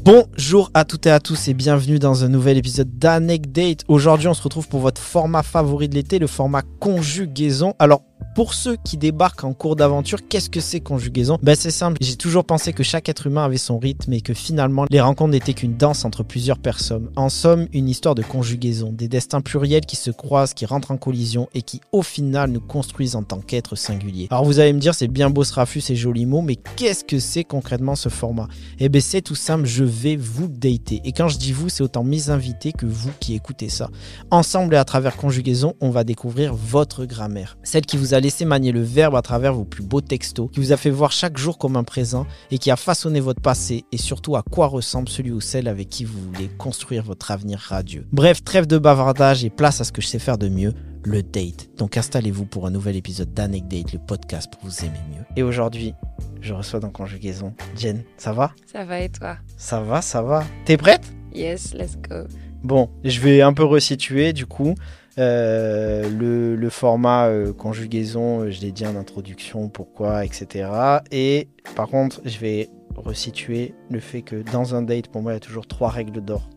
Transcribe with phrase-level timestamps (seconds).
[0.00, 3.84] Bonjour à toutes et à tous et bienvenue dans un nouvel épisode d'Anecdate.
[3.86, 7.74] Aujourd'hui, on se retrouve pour votre format favori de l'été, le format conjugaison.
[7.78, 8.02] Alors,
[8.34, 12.16] pour ceux qui débarquent en cours d'aventure, qu'est-ce que c'est conjugaison Ben c'est simple, j'ai
[12.16, 15.54] toujours pensé que chaque être humain avait son rythme et que finalement les rencontres n'étaient
[15.54, 17.10] qu'une danse entre plusieurs personnes.
[17.16, 20.96] En somme, une histoire de conjugaison, des destins pluriels qui se croisent, qui rentrent en
[20.96, 24.28] collision et qui au final nous construisent en tant qu'êtres singuliers.
[24.30, 27.04] Alors vous allez me dire c'est bien beau ce rafus, ces jolis mots, mais qu'est-ce
[27.04, 28.48] que c'est concrètement ce format?
[28.78, 31.00] Eh ben c'est tout simple, je vais vous dater.
[31.04, 33.88] Et quand je dis vous, c'est autant mes invités que vous qui écoutez ça.
[34.30, 38.44] Ensemble et à travers conjugaison, on va découvrir votre grammaire, celle qui vous a laissé
[38.44, 41.38] manier le verbe à travers vos plus beaux textos, qui vous a fait voir chaque
[41.38, 45.08] jour comme un présent et qui a façonné votre passé et surtout à quoi ressemble
[45.08, 48.06] celui ou celle avec qui vous voulez construire votre avenir radieux.
[48.12, 50.72] Bref, trêve de bavardage et place à ce que je sais faire de mieux,
[51.04, 51.68] le date.
[51.76, 55.24] Donc installez-vous pour un nouvel épisode d'Anecdate, le podcast pour vous aimer mieux.
[55.36, 55.94] Et aujourd'hui,
[56.40, 58.52] je reçois dans Conjugaison Jen, ça va?
[58.70, 59.36] Ça va et toi?
[59.56, 60.44] Ça va, ça va.
[60.64, 61.12] T'es prête?
[61.34, 62.26] Yes, let's go.
[62.62, 64.74] Bon, je vais un peu resituer du coup.
[65.18, 70.70] Euh, le, le format euh, conjugaison, euh, je l'ai dit en introduction, pourquoi, etc.
[71.10, 75.34] Et par contre, je vais resituer le fait que dans un date, pour moi, il
[75.34, 76.48] y a toujours trois règles d'or.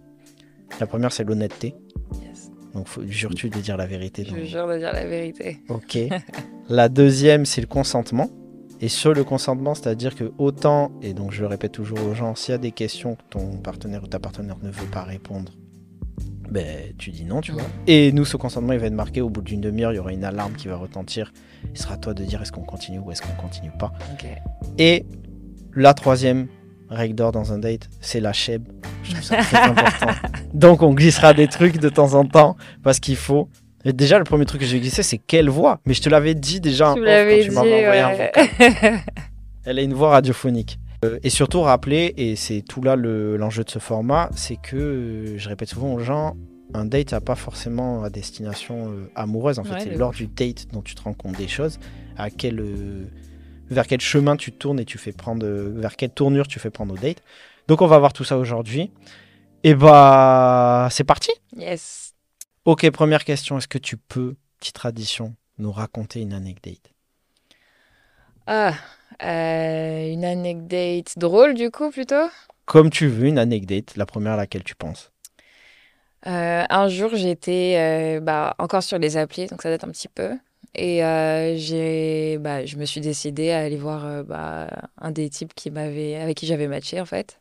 [0.80, 1.76] La première, c'est l'honnêteté.
[2.22, 2.52] Yes.
[2.74, 5.60] Donc, jures-tu de dire la vérité Je jure de dire la vérité.
[5.70, 5.98] Ok.
[6.70, 8.30] la deuxième, c'est le consentement.
[8.82, 12.36] Et sur le consentement, c'est-à-dire que autant, et donc je le répète toujours aux gens,
[12.36, 15.54] s'il y a des questions que ton partenaire ou ta partenaire ne veut pas répondre,
[16.50, 17.64] ben tu dis non, tu vois.
[17.88, 20.14] Et nous, ce consentement, il va être marqué au bout d'une demi-heure, il y aura
[20.14, 21.34] une alarme qui va retentir.
[21.74, 23.92] Il sera à toi de dire est-ce qu'on continue ou est-ce qu'on continue pas.
[24.78, 25.06] Et
[25.76, 26.48] la troisième
[26.90, 28.68] règle d'or dans un date, c'est la cheb.
[29.04, 30.08] Je trouve ça très important.
[30.54, 33.50] Donc on glissera des trucs de temps en temps parce qu'il faut.
[33.84, 35.80] Et déjà, le premier truc que j'ai glissé, c'est quelle voix?
[35.86, 36.92] Mais je te l'avais dit déjà.
[36.92, 38.32] en Tu off dit, un ouais.
[38.34, 39.00] vocal.
[39.66, 40.80] Elle a une voix radiophonique.
[41.04, 44.76] Euh, et surtout rappeler, et c'est tout là le- l'enjeu de ce format, c'est que,
[44.78, 46.36] euh, je répète souvent aux gens,
[46.74, 49.60] un date n'a pas forcément à destination euh, amoureuse.
[49.60, 51.80] En fait, c'est lors du date dont tu te rends compte des choses,
[52.18, 53.06] à quel, euh,
[53.70, 56.70] vers quel chemin tu tournes et tu fais prendre, euh, vers quelle tournure tu fais
[56.72, 57.22] prendre au date.
[57.68, 58.92] Donc on va voir tout ça aujourd'hui.
[59.64, 61.32] Et bah, c'est parti.
[61.56, 62.14] yes.
[62.66, 63.58] Ok, première question.
[63.58, 66.92] Est-ce que tu peux, petite tradition, nous raconter une anecdote?
[68.48, 68.74] Ah,
[69.24, 72.30] euh, une anecdote drôle du coup plutôt?
[72.66, 75.12] Comme tu veux, une anecdote, la première à laquelle tu penses.
[76.28, 80.08] Euh, un jour, j'étais euh, bah, encore sur les applis, donc ça date un petit
[80.08, 80.32] peu.
[80.74, 80.98] Et
[81.58, 84.68] j'ai, bah, je me suis décidée à aller voir bah,
[85.00, 87.40] un des types qui m'avait, avec qui j'avais matché en fait.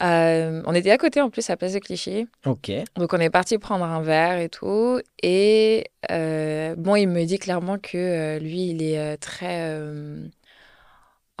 [0.00, 2.28] On était à côté en plus à Place de Clichy.
[2.46, 2.70] Ok.
[2.96, 5.00] Donc on est parti prendre un verre et tout.
[5.22, 9.76] Et bon, il me dit clairement que lui, il est très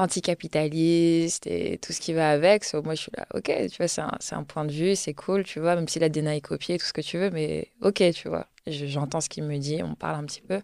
[0.00, 2.64] anticapitaliste et tout ce qui va avec.
[2.64, 5.44] So, moi, je suis là, ok, tu vois, c'est un, point de vue, c'est cool,
[5.44, 8.02] tu vois, même s'il a des Nike copiés, tout ce que tu veux, mais ok,
[8.12, 8.46] tu vois.
[8.66, 10.60] Je- J'entends ce qu'il me dit, on parle un petit peu.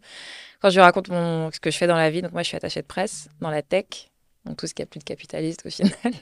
[0.60, 2.48] Quand je lui raconte mon, ce que je fais dans la vie, donc moi, je
[2.48, 4.10] suis attachée de presse dans la tech,
[4.44, 5.92] donc tout ce qui a plus de capitaliste au final.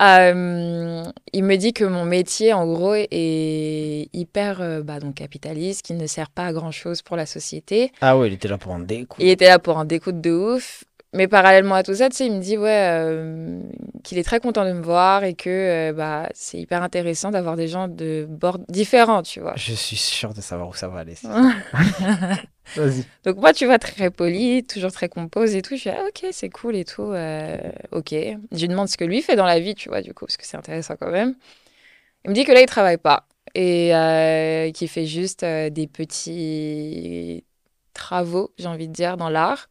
[0.00, 5.82] Euh, il me dit que mon métier, en gros, est hyper euh, bah, donc capitaliste,
[5.82, 7.92] qui ne sert pas à grand chose pour la société.
[8.00, 9.22] Ah ouais, il était là pour en découdre.
[9.22, 10.84] Il était là pour en découdre de ouf.
[11.12, 13.60] Mais parallèlement à tout ça, tu sais, il me dit ouais, euh,
[14.04, 17.56] qu'il est très content de me voir et que euh, bah, c'est hyper intéressant d'avoir
[17.56, 19.54] des gens de bords différents, tu vois.
[19.56, 21.16] Je suis sûr de savoir où ça va aller.
[22.76, 23.04] Vas-y.
[23.24, 25.74] Donc moi, tu vois, très poli, toujours très compose et tout.
[25.74, 27.10] Je suis ah, ok, c'est cool et tout.
[27.10, 27.58] euh,
[27.90, 28.12] ok.
[28.12, 30.36] Je lui demande ce que lui fait dans la vie, tu vois, du coup, parce
[30.36, 31.34] que c'est intéressant quand même.
[32.24, 37.42] Il me dit que là, il travaille pas et qu'il fait juste des petits
[37.94, 39.68] travaux, j'ai envie de dire, dans l'art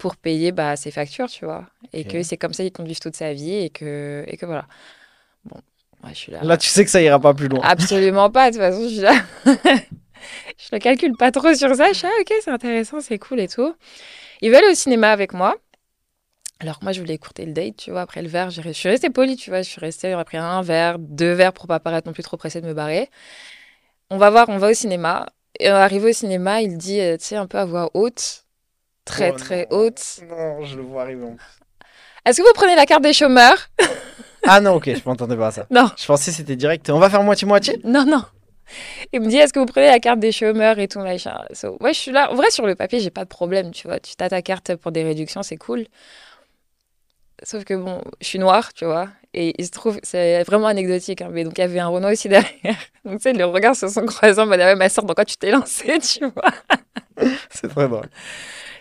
[0.00, 1.66] pour payer bah, ses factures, tu vois.
[1.92, 4.46] Et que c'est comme ça qu'il compte vivre toute sa vie et que, et que
[4.46, 4.66] voilà.
[5.44, 5.56] Bon,
[6.02, 6.42] ouais, je suis là.
[6.42, 7.60] Là, tu sais que ça ira pas plus loin.
[7.62, 9.22] Absolument pas, de toute façon, je suis là.
[9.44, 11.88] je le calcule pas trop sur ça.
[11.88, 13.74] Je suis là, ok, c'est intéressant, c'est cool et tout.
[14.40, 15.54] Il veut aller au cinéma avec moi.
[16.60, 18.00] Alors que moi, je voulais écouter le date, tu vois.
[18.00, 19.60] Après le verre, je suis restée polie, tu vois.
[19.60, 22.38] Je suis restée, j'aurais pris un verre, deux verres pour pas paraître non plus trop
[22.38, 23.10] pressée de me barrer.
[24.08, 25.26] On va voir, on va au cinéma.
[25.58, 28.46] Et arrivé au cinéma, il dit, euh, tu sais, un peu à voix haute,
[29.04, 29.78] très Oh très non.
[29.78, 30.20] haute.
[30.28, 31.26] Non, je le vois arriver.
[32.24, 33.68] Est-ce que vous prenez la carte des chômeurs?
[34.46, 35.66] Ah non, ok, je m'entendais pas à ça.
[35.70, 36.88] Non, Je pensais que c'était direct.
[36.90, 37.80] On va faire moitié-moitié?
[37.84, 38.22] Non, non.
[39.12, 41.42] Il me dit, est-ce que vous prenez la carte des chômeurs et tout, machin?
[41.52, 42.30] So, ouais, je suis là.
[42.30, 43.98] En vrai, sur le papier, j'ai pas de problème, tu vois.
[44.00, 45.86] Tu as ta carte pour des réductions, c'est cool.
[47.42, 49.08] Sauf que bon, je suis noire, tu vois.
[49.32, 52.10] Et il se trouve, c'est vraiment anecdotique, hein, mais donc il y avait un Renault
[52.10, 52.50] aussi derrière.
[53.04, 55.14] Donc tu sais, les regards se sont croisés en mode, ah ouais, ma soeur, dans
[55.14, 56.52] quoi tu t'es lancée, tu vois?
[57.50, 58.08] C'est très drôle.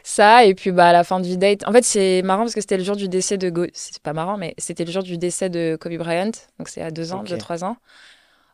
[0.03, 2.61] Ça, et puis bah, à la fin du date, en fait, c'est marrant parce que
[2.61, 3.49] c'était le jour du décès de.
[3.49, 3.65] Go...
[3.73, 6.31] C'est pas marrant, mais c'était le jour du décès de Kobe Bryant.
[6.57, 7.27] Donc c'est à deux ans, Ok.
[7.27, 7.77] deux, trois ans.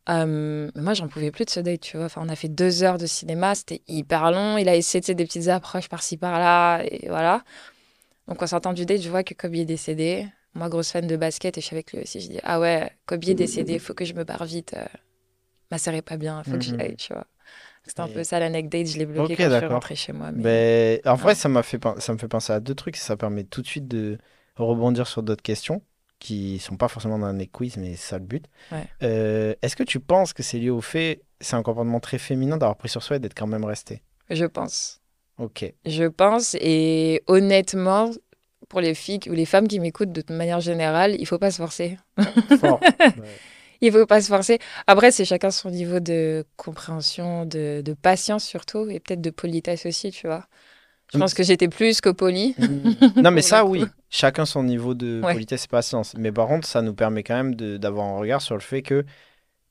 [0.10, 2.07] Euh, moi, j'en pouvais plus de ce date, tu vois.
[2.07, 4.57] Enfin, on a fait deux heures de cinéma, c'était hyper long.
[4.57, 7.44] Il a essayé des petites approches par-ci, par-là, et voilà.
[8.27, 10.27] Donc, en sortant du date, je vois que Kobe est décédé.
[10.56, 12.22] Moi, grosse fan de basket, et je suis avec lui aussi.
[12.22, 14.74] Je dis, ah ouais, Kobe est décédé, faut que je me barre vite.
[14.75, 14.86] euh,
[15.72, 16.81] Ma sœur est pas bien, faut que j'y Mhm.
[16.81, 17.25] aille, tu vois.
[17.86, 19.72] C'était un peu ça l'anecdote, je l'ai bloqué Ok, quand je suis d'accord.
[19.72, 20.31] rentrée chez moi.
[20.31, 21.36] mais- Ben, en vrai, Ouais.
[21.36, 22.95] ça m'a fait, ça me fait penser à deux trucs.
[22.98, 24.18] Ça permet tout de suite de
[24.56, 25.81] rebondir sur d'autres questions
[26.19, 28.45] qui sont pas forcément dans les quiz, mais c'est ça le but.
[28.71, 28.86] Ouais.
[29.04, 32.57] Euh, Est-ce que tu penses que c'est lié au fait, c'est un comportement très féminin
[32.57, 35.01] d'avoir pris sur soi et d'être quand même resté Je pense.
[35.37, 35.73] Ok.
[35.85, 38.11] Je pense, et honnêtement,
[38.69, 41.57] pour les filles ou les femmes qui m'écoutent de manière générale, il faut pas se
[41.57, 41.97] forcer.
[42.59, 42.79] Fort.
[43.81, 44.59] Il faut pas se forcer.
[44.87, 49.85] Après, c'est chacun son niveau de compréhension, de, de patience surtout, et peut-être de politesse
[49.85, 50.47] aussi, tu vois.
[51.11, 51.21] Je Mm.
[51.21, 52.55] pense que j'étais plus que polie.
[53.21, 53.85] non, mais ça, oui.
[54.09, 55.33] Chacun son niveau de Ouais.
[55.33, 56.15] politesse et patience.
[56.17, 59.05] Mais par contre, ça nous permet quand même d'avoir un regard sur le fait que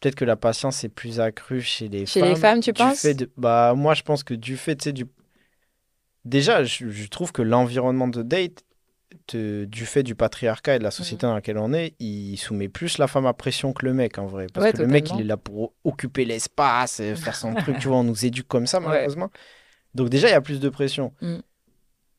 [0.01, 2.29] peut-être que la patience est plus accrue chez les Chez femmes.
[2.31, 3.01] les femmes, tu du penses?
[3.01, 5.07] fait de- Bah, moi, je pense que du fait, tu sais, du.
[6.25, 8.65] Déjà, je, je trouve que l'environnement de date,
[9.27, 12.69] te- du fait du patriarcat et de la société dans laquelle on est, il soumet
[12.69, 14.47] plus la femme à pression que le mec, en vrai.
[14.53, 17.79] Parce Ouais, que le mec, il est là pour occuper l'espace, et faire son truc,
[17.79, 18.87] tu vois, on nous éduque comme ça, Ouais.
[18.89, 19.31] malheureusement.
[19.95, 21.13] Donc, déjà, il y a plus de pression.
[21.21, 21.37] Mm.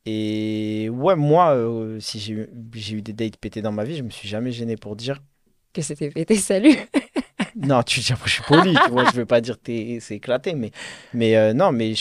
[0.06, 2.48] Et ouais, moi, euh, si j'ai eu,
[2.98, 5.20] eu des dates pétés dans ma vie, je me suis jamais gêné pour dire
[5.72, 6.76] Que c'était pété, salut.
[7.62, 10.54] non, tu dis je suis poli, tu vois, je veux pas dire t'es c'est éclaté,
[10.54, 10.70] mais
[11.14, 11.94] mais euh, non, mais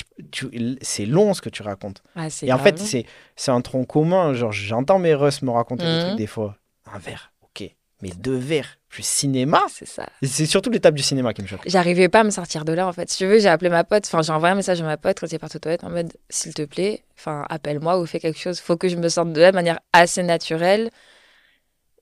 [0.82, 2.02] c'est long ce que tu racontes.
[2.16, 6.00] Ah, Et en fait, c'est un tronc commun, genre j'entends mes russes me raconter des
[6.06, 6.58] trucs des fois.
[6.94, 7.70] Un verre, ok,
[8.02, 9.62] mais deux verres, je suis cinéma.
[9.70, 10.08] c'est ça.
[10.22, 11.64] C'est surtout l'étape du cinéma qui me choque.
[11.66, 13.10] J'arrivais pas à me sortir de là en fait.
[13.10, 15.20] Si tu veux, j'ai appelé ma pote, enfin j'ai envoyé un message à ma pote
[15.20, 18.40] quand est partie aux toilettes en mode s'il te plaît, enfin appelle-moi ou fais quelque
[18.40, 18.60] chose.
[18.60, 20.92] Faut que je me sorte de là de manière assez naturelle.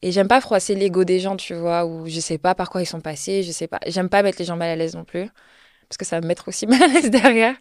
[0.05, 2.81] Et j'aime pas froisser l'ego des gens, tu vois, ou je sais pas par quoi
[2.81, 3.79] ils sont passés, je sais pas.
[3.87, 5.29] J'aime pas mettre les gens mal à l'aise non plus,
[5.87, 7.55] parce que ça va me mettre aussi mal à l'aise derrière.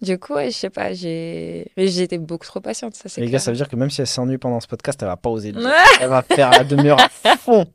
[0.00, 3.34] Du coup, ouais, je sais pas, j'ai été beaucoup trop patiente, ça c'est Les clair.
[3.34, 5.28] gars, ça veut dire que même si elle s'ennuie pendant ce podcast, elle va pas
[5.28, 5.70] oser le dire.
[6.00, 7.66] Elle va faire la demi-heure à fond.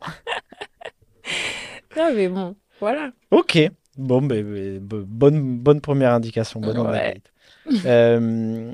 [1.96, 3.12] Non mais bon, voilà.
[3.32, 3.60] Ok.
[3.98, 6.60] Bon, ben, ben, bonne, bonne première indication.
[6.60, 7.22] Bonne Ouais.
[7.86, 8.72] Euh,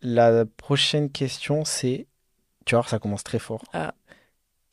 [0.00, 2.06] la prochaine question, c'est.
[2.66, 3.62] Tu voir, ça commence très fort.
[3.72, 3.92] Ah.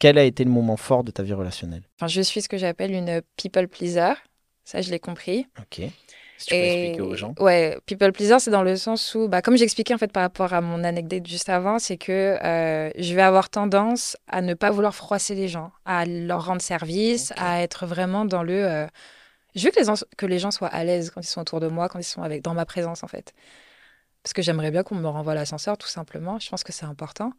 [0.02, 1.84] Quel a été le moment fort de ta vie relationnelle?
[2.00, 4.14] Enfin, je suis ce que j'appelle une people pleaser.
[4.64, 5.46] Ça, je l'ai compris.
[5.60, 5.82] Ok.
[6.40, 7.36] Si tu peux expliquer aux gens.
[7.40, 10.54] Ouais, people pleaser, c'est dans le sens où, bah, comme j'expliquais en fait par rapport
[10.54, 12.12] à mon anecdote juste avant, c'est que
[12.44, 16.64] euh, je vais avoir tendance à ne pas vouloir froisser les gens, à leur rendre
[16.64, 18.66] service, à être vraiment dans le.
[18.66, 18.88] euh,
[19.54, 21.60] Je veux que les, gens, que les gens soient à l'aise quand ils sont autour
[21.60, 23.34] de moi, quand ils sont avec, dans ma présence en fait.
[24.24, 26.40] Parce que j'aimerais bien qu'on me renvoie l'ascenseur, tout simplement.
[26.40, 27.34] Je pense que c'est important.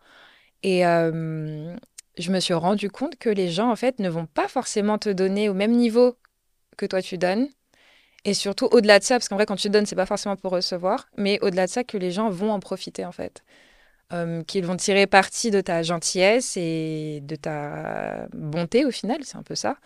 [0.64, 1.74] Et euh,
[2.18, 5.08] je me suis rendu compte que les gens en fait ne vont pas forcément te
[5.08, 6.16] donner au même niveau
[6.76, 7.48] que toi tu donnes.
[8.24, 10.52] Et surtout, au-delà de ça, parce qu'en vrai, quand tu donnes, c'est pas forcément pour
[10.52, 13.42] recevoir, mais au-delà de ça, que les gens vont en profiter, en fait.
[14.12, 19.36] Euh, qu'ils vont tirer parti de ta gentillesse et de ta bonté, au final, c'est
[19.36, 19.76] un peu ça.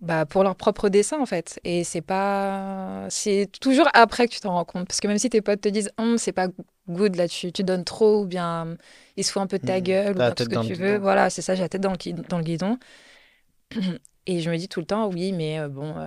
[0.00, 1.58] Bah, pour leur propre dessin, en fait.
[1.64, 3.06] Et c'est pas.
[3.10, 4.86] C'est toujours après que tu t'en rends compte.
[4.86, 6.46] Parce que même si tes potes te disent, Hum, c'est pas
[6.88, 8.76] good là, tu, tu donnes trop, ou bien
[9.16, 9.84] il se fout un peu de ta Mhm.
[9.84, 10.92] gueule, ou bien tout ce que tu veux.
[10.94, 11.00] guidon.
[11.00, 12.78] Voilà, c'est ça, j'ai la tête dans le, dans le guidon.
[14.26, 16.06] Et je me dis tout le temps, oui, mais euh, bon, euh,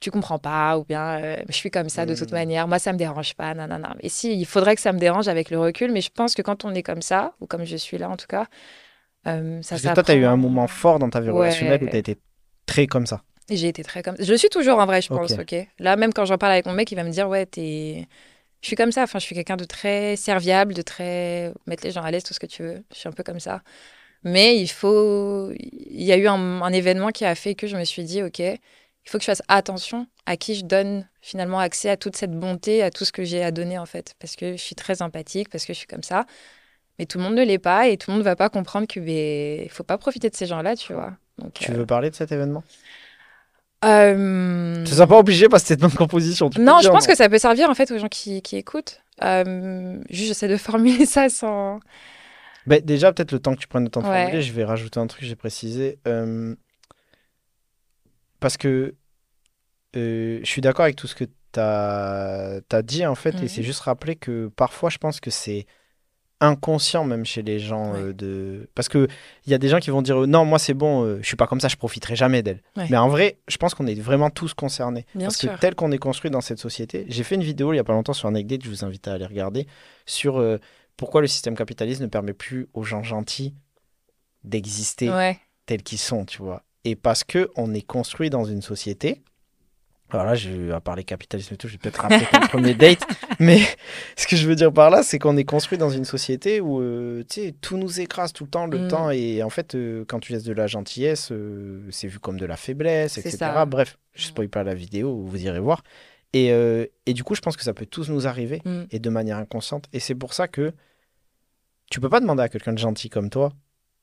[0.00, 2.38] tu comprends pas, ou bien euh, je suis comme ça de toute Mhm.
[2.38, 3.96] manière, moi ça me dérange pas, nanana.
[4.00, 6.42] Et si, il faudrait que ça me dérange avec le recul, mais je pense que
[6.42, 8.46] quand on est comme ça, ou comme je suis là en tout cas,
[9.26, 11.38] euh, ça toi, tu as eu un moment fort dans ta vie Ouais.
[11.38, 12.18] relationnelle où tu as été
[12.66, 13.22] très comme ça.
[13.50, 15.54] J'ai été très comme Je le suis toujours en vrai, je pense, Ok.
[15.78, 18.06] Là, même quand j'en parle avec mon mec, il va me dire, ouais, t'es.
[18.62, 21.52] Je suis comme ça, enfin, je suis quelqu'un de très serviable, de très.
[21.66, 22.82] mettre les gens à l'aise, tout ce que tu veux.
[22.92, 23.62] Je suis un peu comme ça.
[24.24, 25.52] Mais il faut.
[25.52, 28.22] Il y a eu un, un événement qui a fait que je me suis dit,
[28.22, 28.58] ok, il
[29.10, 32.82] faut que je fasse attention à qui je donne finalement accès à toute cette bonté,
[32.82, 34.14] à tout ce que j'ai à donner, en fait.
[34.18, 36.24] Parce que je suis très empathique, parce que je suis comme ça.
[36.98, 38.86] Mais tout le monde ne l'est pas et tout le monde ne va pas comprendre
[38.86, 41.16] que ben, faut pas profiter de ces gens-là, tu vois.
[41.38, 42.62] Donc, Tu euh, veux parler de cet événement?
[43.84, 46.48] Euh, Tu ne pas obligé parce que c'est de bonne composition.
[46.48, 48.56] tu Non, je dire pense que ça peut servir en fait aux gens qui, qui
[48.56, 49.00] écoutent.
[49.22, 51.80] Euh, juste, j'essaie de formuler ça sans.
[52.66, 54.22] Bah, déjà, peut-être le temps que tu prennes le temps de Ouais.
[54.22, 55.98] formuler, je vais rajouter un truc j'ai précisé.
[56.08, 56.54] Euh,
[58.40, 58.94] parce que
[59.94, 63.48] je suis d'accord avec tout ce que tu as, dit, en fait, et Mhm.
[63.48, 65.66] c'est juste rappeler que parfois, je pense que c'est
[66.40, 68.00] inconscient même chez les gens Ouais.
[68.00, 69.06] euh, de parce que
[69.46, 71.26] il y a des gens qui vont dire euh, non moi c'est bon euh, je
[71.26, 72.86] suis pas comme ça je profiterai jamais d'elle Ouais.
[72.90, 75.54] mais en vrai je pense qu'on est vraiment tous concernés Bien parce sûr.
[75.54, 77.84] que tel qu'on est construit dans cette société j'ai fait une vidéo il y a
[77.84, 79.66] pas longtemps sur Anecdate je vous invite à aller regarder
[80.06, 80.58] sur euh,
[80.96, 83.54] pourquoi le système capitaliste ne permet plus aux gens gentils
[84.42, 85.38] d'exister Ouais.
[85.66, 86.62] tels qu'ils sont, tu vois.
[86.84, 89.22] Et parce que on est construit dans une société.
[90.10, 93.00] Alors là, je vais parler capitalisme et tout, je vais peut-être rappeler ton premier date.
[93.40, 93.58] Mais
[94.16, 96.80] ce que je veux dire par là, c'est qu'on est construit dans une société où
[96.80, 98.88] euh, tu sais, tout nous écrase tout le temps, le Mm.
[98.88, 99.10] temps.
[99.10, 102.46] Et en fait, euh, quand tu laisses de la gentillesse, euh, c'est vu comme de
[102.46, 103.36] la faiblesse, etc.
[103.38, 103.64] ça.
[103.66, 105.82] Bref, je spoil pas la vidéo, vous irez voir.
[106.32, 108.82] Et, euh, et du coup, je pense que ça peut tous nous arriver Mm.
[108.90, 109.86] et de manière inconsciente.
[109.92, 110.72] Et c'est pour ça que
[111.90, 113.52] tu peux pas demander à quelqu'un de gentil comme toi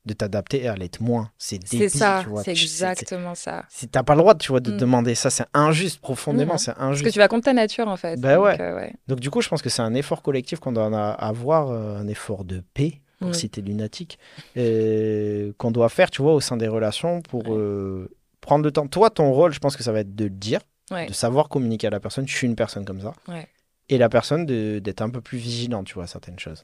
[0.06, 1.30] de t'adapter et à l'être moins.
[1.38, 2.44] C'est débile, ça, tu vois.
[2.44, 3.66] c'est exactement ça.
[3.70, 4.80] Si t'as pas le droit, tu vois, de te Mm.
[4.80, 6.58] demander ça, c'est injuste profondément, Mhm.
[6.58, 7.14] c'est Parce que injuste.
[7.14, 8.20] tu vas contre ta nature, en fait.
[8.20, 8.62] Bah Donc, ouais.
[8.62, 8.94] euh, ouais.
[9.08, 12.08] Donc du coup, je pense que c'est un effort collectif qu'on doit avoir, euh, un
[12.08, 13.34] effort de paix, pour Mm.
[13.36, 14.18] citer lunatique,
[14.58, 18.10] euh, qu'on doit faire, tu vois, au sein des relations pour euh,
[18.42, 18.88] prendre le temps.
[18.88, 21.06] Toi, ton rôle, je pense que ça va être de le dire, Ouais.
[21.06, 22.28] de savoir communiquer à la personne.
[22.28, 23.14] Je suis une personne comme ça.
[23.28, 23.48] Ouais.
[23.90, 26.64] Et la personne d'être un peu plus vigilant, tu vois, à certaines choses.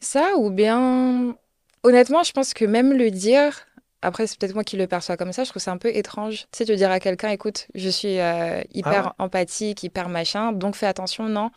[0.00, 1.34] Ça, ou bien,
[1.82, 3.66] honnêtement, je pense que même le dire,
[4.02, 6.46] après, c'est peut-être moi qui le perçois comme ça, je trouve ça un peu étrange.
[6.52, 10.52] Tu sais, de dire à quelqu'un, écoute, je suis euh, hyper Ah empathique, hyper machin,
[10.52, 11.50] donc fais attention, non.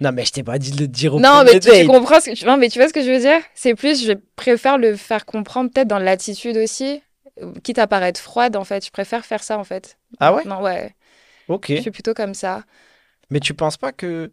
[0.00, 2.20] Non, mais je t'ai pas dit de le dire au Non, mais tu, tu comprends
[2.20, 2.44] ce que tu...
[2.44, 3.40] Non, mais tu vois ce que je veux dire?
[3.54, 7.02] C'est plus, je préfère le faire comprendre peut-être dans l'attitude aussi,
[7.62, 8.84] quitte à paraître froide, en fait.
[8.84, 9.96] Je préfère faire ça, en fait.
[10.20, 10.44] Ah ouais?
[10.44, 10.94] Non, ouais.
[11.48, 11.66] Ok.
[11.70, 12.64] Je suis plutôt comme ça.
[13.30, 14.30] Mais tu penses pas que.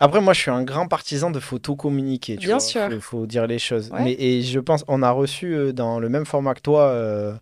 [0.00, 2.36] Après, moi, je suis un grand partisan de faut tout communiquer.
[2.36, 2.60] Tu Bien vois.
[2.60, 2.90] sûr.
[2.92, 3.90] Faut, faut dire les choses.
[3.90, 4.04] Ouais.
[4.04, 7.34] Mais, et je pense, on a reçu euh, dans le même format que toi euh,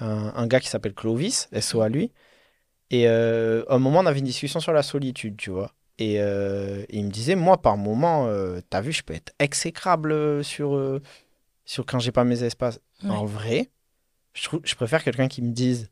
[0.00, 2.12] un, un gars qui s'appelle Clovis, SO à lui.
[2.90, 5.72] Et euh, à un moment, on avait une discussion sur la solitude, tu vois.
[5.98, 8.28] Et il me disait, moi, par moment,
[8.70, 11.00] t'as vu, je peux être exécrable sur,
[11.64, 12.80] sur quand j'ai pas mes espaces.
[13.04, 13.10] Ouais.
[13.10, 13.70] En vrai,
[14.34, 15.90] je, trouve, je préfère quelqu'un qui me dise,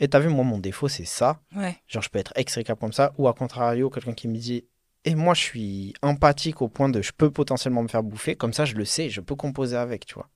[0.00, 1.38] et t'as vu, moi, mon défaut, c'est ça.
[1.54, 1.76] Ouais.
[1.86, 3.12] Genre, je peux être exécrable comme ça.
[3.16, 4.64] Ou à contrario, quelqu'un qui me dit
[5.04, 8.36] Et moi, je suis empathique au point de je peux potentiellement me faire bouffer.
[8.36, 10.28] Comme ça, je le sais, je peux composer avec, tu vois.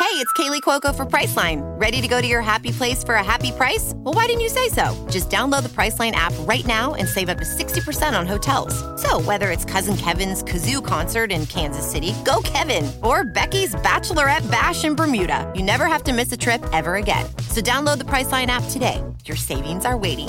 [0.00, 1.62] Hey, it's Kaylee Cuoco for Priceline.
[1.80, 3.92] Ready to go to your happy place for a happy price?
[3.96, 4.94] Well, why didn't you say so?
[5.08, 8.74] Just download the Priceline app right now and save up to 60% on hotels.
[9.00, 14.50] So, whether it's Cousin Kevin's Kazoo concert in Kansas City, go Kevin, or Becky's Bachelorette
[14.50, 17.24] Bash in Bermuda, you never have to miss a trip ever again.
[17.48, 19.02] So, download the Priceline app today.
[19.24, 20.28] Your savings are waiting.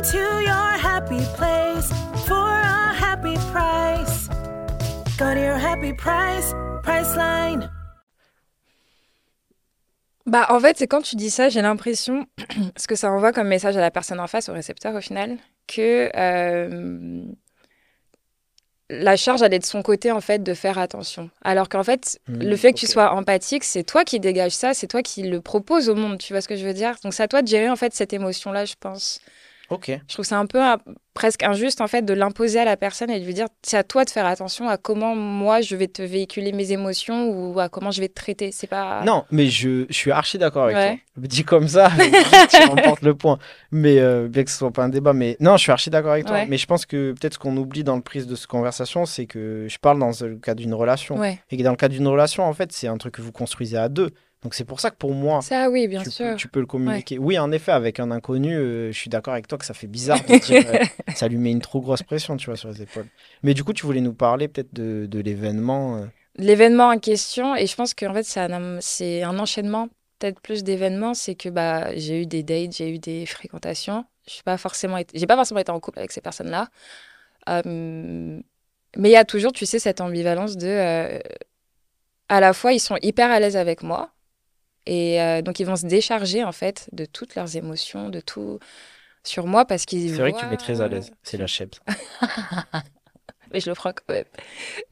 [0.00, 1.92] Go to your happy place
[2.26, 4.28] for a happy price.
[5.18, 7.70] Go to your happy price, Priceline.
[10.24, 12.24] Bah, en fait, c'est quand tu dis ça, j'ai l'impression,
[12.78, 15.36] ce que ça envoie comme message à la personne en face, au récepteur au final,
[15.66, 17.22] que euh,
[18.88, 21.28] la charge, elle est de son côté, en fait, de faire attention.
[21.42, 24.72] Alors qu'en fait, Mmh, le fait que tu sois empathique, c'est toi qui dégages ça,
[24.72, 26.94] c'est toi qui le propose au monde, tu vois ce que je veux dire?
[27.04, 29.20] Donc, c'est à toi de gérer, en fait, cette émotion-là, je pense.
[29.70, 29.90] Ok.
[30.08, 30.60] Je trouve ça un peu
[31.14, 33.84] presque injuste, en fait, de l'imposer à la personne et de lui dire, c'est à
[33.84, 37.68] toi de faire attention à comment moi, je vais te véhiculer mes émotions ou à
[37.68, 38.50] comment je vais te traiter.
[38.52, 39.02] C'est pas...
[39.04, 40.90] Non, mais je, je suis archi d'accord avec Ouais.
[41.14, 41.26] toi.
[41.26, 41.90] Dis comme ça,
[42.50, 43.38] tu remportes le point.
[43.70, 46.12] Mais euh, bien que ce soit pas un débat, mais non, je suis archi d'accord
[46.12, 46.36] avec toi.
[46.36, 46.46] Ouais.
[46.48, 49.26] Mais je pense que peut-être ce qu'on oublie dans le prise de cette conversation, c'est
[49.26, 51.16] que je parle dans le cadre d'une relation.
[51.18, 51.38] Ouais.
[51.50, 53.76] Et que dans le cadre d'une relation, en fait, c'est un truc que vous construisez
[53.76, 54.10] à deux.
[54.42, 56.30] Donc c'est pour ça que pour moi, Ça, oui, bien tu, sûr.
[56.30, 57.18] Peux, tu peux le communiquer.
[57.18, 59.86] Oui, en effet, avec un inconnu, euh, je suis d'accord avec toi que ça fait
[59.86, 60.62] bizarre de dire.
[60.66, 60.78] euh,
[61.14, 63.06] ça lui met une trop grosse pression, tu vois, sur les épaules.
[63.42, 65.96] Mais du coup, tu voulais nous parler peut-être de, de l'événement.
[65.98, 66.06] euh.
[66.36, 70.62] l'événement en question et je pense qu'en fait c'est un, c'est un enchaînement peut-être plus
[70.64, 74.56] d'événements c'est que bah j'ai eu des dates j'ai eu des fréquentations je suis pas
[74.56, 76.68] forcément été- j'ai pas forcément été en couple avec ces personnes là
[78.96, 81.20] mais il y a toujours tu sais cette ambivalence de
[82.28, 84.10] à la fois ils sont hyper à l'aise avec moi
[84.86, 88.58] et euh, donc ils vont se décharger en fait de toutes leurs émotions de tout
[89.24, 91.10] sur moi parce qu'ils C'est vrai que tu mets très à l'aise.
[91.22, 91.78] C'est la chèvre.
[93.52, 94.24] mais je le prends quand même.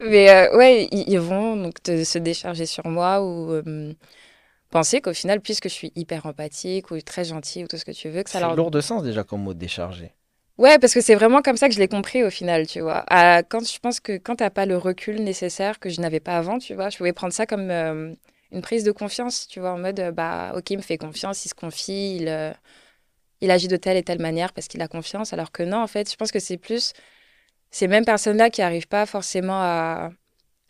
[0.00, 3.95] Mais euh, ouais, ils, ils vont donc te- se décharger sur moi ou euh,
[4.71, 7.92] penser qu'au final, puisque je suis hyper empathique ou très gentille ou tout ce que
[7.92, 8.57] tu veux, que ça C'est leur...
[8.57, 10.14] lourd de sens déjà comme mot déchargé.
[10.59, 13.04] Ouais, parce que c'est vraiment comme ça que je l'ai compris au final, tu vois.
[13.09, 16.37] À- quand je pense que quand t'as pas le recul nécessaire que je n'avais pas
[16.37, 18.12] avant, tu vois, je pouvais prendre ça comme euh,
[18.52, 21.45] une prise de confiance, tu vois, en mode euh, bah ok, il me fait confiance,
[21.45, 22.52] il se confie, il, euh,
[23.40, 25.87] il agit de telle et telle manière parce qu'il a confiance, alors que non, en
[25.87, 26.93] fait, je pense que c'est plus
[27.71, 30.11] ces mêmes personnes-là qui arrivent pas forcément à,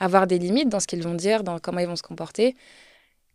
[0.01, 2.57] avoir des limites dans ce qu'ils vont dire, dans comment ils vont se comporter.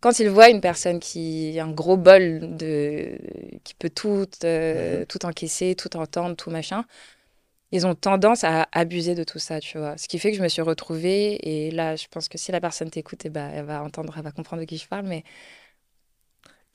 [0.02, 3.18] Quand ils voient une personne qui a un gros bol de
[3.64, 6.86] qui peut tout euh, tout encaisser, tout entendre, tout machin,
[7.74, 9.98] ils ont tendance à abuser de tout ça, tu vois.
[9.98, 12.62] Ce qui fait que je me suis retrouvée et là, je pense que si la
[12.62, 15.26] personne t'écoute, eh ben, elle va entendre, elle va comprendre de qui je parle, mais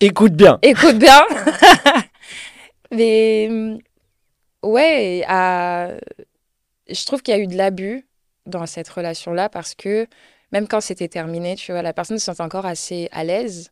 [0.01, 0.61] Écoute bien.
[0.63, 1.23] écoute bien.
[2.93, 3.79] Mais hum,
[4.65, 5.97] ouais, à-
[6.89, 8.07] je trouve qu'il y a eu de l'abus
[8.47, 10.07] dans cette relation-là parce que
[10.53, 13.71] même quand c'était terminé, tu vois, la personne se sentait encore assez à l'aise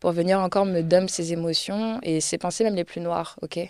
[0.00, 3.60] pour venir encore me dump ses émotions et ses pensées même les plus noires, ok?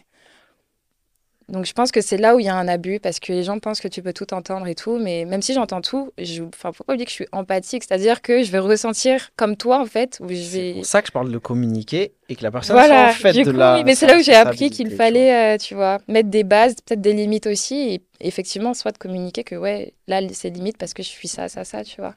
[1.48, 3.42] Donc je pense que c'est là où il y a un abus parce que les
[3.42, 6.42] gens pensent que tu peux tout entendre et tout, mais même si j'entends tout, je,
[6.44, 9.80] enfin, faut pas oublier que je suis empathique, c'est-à-dire que je vais ressentir comme toi
[9.80, 10.72] en fait, où je C'est vais.
[10.72, 13.32] pour ça que je parle de communiquer et que la personne Voilà, soit en fait
[13.32, 13.82] du de coup, la.
[13.82, 17.00] mais c'est là où j'ai appris qu'il fallait, euh, tu vois, mettre des bases, peut-être
[17.00, 21.02] des limites aussi, et effectivement, soit de communiquer que, ouais, là, c'est limite parce que
[21.02, 22.14] je suis ça, ça, ça, tu vois.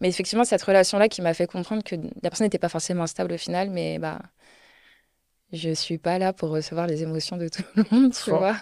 [0.00, 3.34] Mais effectivement, cette relation-là qui m'a fait comprendre que la personne n'était pas forcément stable
[3.34, 4.20] au final, mais bah,
[5.52, 8.38] je suis pas là pour recevoir les émotions de tout le monde, tu Fort.
[8.38, 8.56] vois.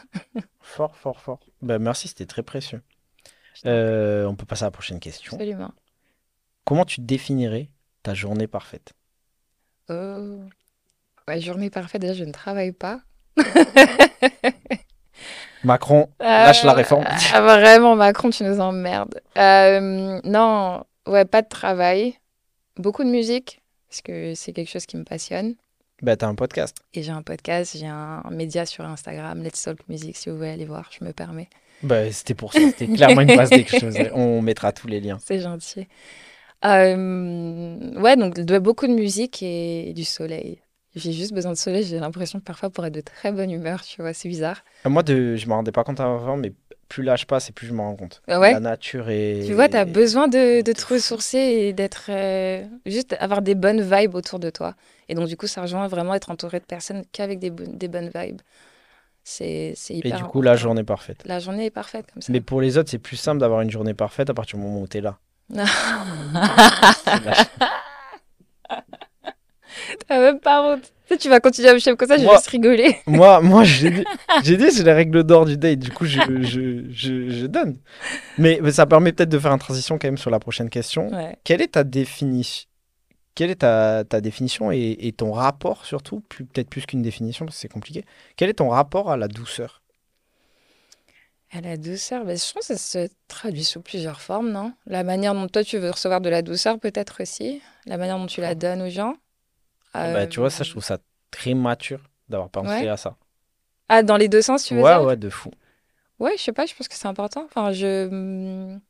[0.60, 1.40] Fort, fort, fort.
[1.62, 2.82] Ben, merci, c'était très précieux.
[3.66, 5.32] Euh, on peut passer à la prochaine question.
[5.34, 5.72] Absolument.
[6.64, 7.70] Comment tu définirais
[8.02, 8.92] ta journée parfaite?
[9.88, 10.40] Oh.
[11.28, 13.00] Ouais, journée parfaite, déjà, je ne travaille pas.
[15.62, 17.04] Macron, lâche la Euh, réforme.
[17.06, 19.20] ah, vraiment, Macron, tu nous emmerdes.
[19.38, 22.18] Euh, non, ouais, pas de travail.
[22.76, 25.54] Beaucoup de musique, parce que c'est quelque chose qui me passionne.
[26.02, 26.76] Ben, t'as un podcast.
[26.92, 30.50] Et j'ai un podcast, j'ai un média sur Instagram, Let's Talk Music, si vous voulez
[30.50, 31.48] aller voir, je me permets.
[31.82, 32.60] Ben, c'était pour ça.
[32.60, 34.10] C'était clairement une passe D que je faisais.
[34.12, 35.18] On mettra tous les liens.
[35.24, 35.86] C'est gentil.
[36.64, 40.60] Euh, ouais, donc de, beaucoup de musique et du soleil.
[40.96, 43.82] J'ai juste besoin de soleil, j'ai l'impression que parfois pour être de très bonne humeur,
[43.82, 44.62] tu vois, c'est bizarre.
[44.86, 45.34] Euh, Moi, de...
[45.34, 46.52] je me rendais pas compte avant, mais
[46.88, 48.22] plus là je passe et plus je me rends compte.
[48.28, 49.42] Ah ouais La nature est.
[49.46, 52.06] Tu vois, tu as besoin de, te ressourcer et d'être.
[52.08, 54.74] euh, juste avoir des bonnes vibes autour de toi.
[55.08, 57.88] Et donc, du coup, ça rejoint vraiment être entouré de personnes qu'avec des, bo- des
[57.88, 58.40] bonnes vibes.
[59.22, 60.18] C'est c'est Et hyper.
[60.18, 61.23] du coup, la journée parfaite.
[61.25, 62.32] La journée est parfaite comme ça.
[62.32, 64.80] Mais pour les autres, c'est plus simple d'avoir une journée parfaite à partir du moment
[64.82, 65.18] où t'es là.
[70.06, 70.82] T'as même pas honte.
[71.06, 72.97] Tu sais, tu vas continuer à me chef comme ça, je vais juste rigoler.
[73.06, 75.78] moi, moi j'ai dit, dit, c'est les règles d'or du date.
[75.78, 77.78] Du coup, je, je, je, je donne.
[78.38, 81.08] Mais, mais ça permet peut-être de faire une transition quand même sur la prochaine question.
[81.08, 81.36] Ouais.
[81.45, 82.67] Quelle est ta définition
[83.34, 87.56] Quelle est ta, ta définition et, et ton rapport surtout, peut-être plus qu'une définition parce
[87.56, 88.04] que c'est compliqué.
[88.36, 89.82] Quel est ton rapport à la douceur?
[91.56, 94.73] À la douceur, ben, je pense que ça se traduit sous plusieurs formes, non?
[94.86, 97.62] La manière dont toi tu veux recevoir de la douceur, peut-être aussi.
[97.86, 99.14] La manière dont tu la donnes aux gens.
[99.95, 100.99] Bah, Tu vois, ça, je trouve ça
[101.30, 102.89] très mature d'avoir pensé Ouais.
[102.89, 103.17] à ça.
[103.89, 105.02] Ah, dans les deux sens, tu veux ouais, dire?
[105.02, 105.50] ouais, de fou.
[106.19, 107.45] Ouais, je sais pas, je pense que c'est important.
[107.45, 108.09] Enfin, je.
[108.09, 108.80] hum,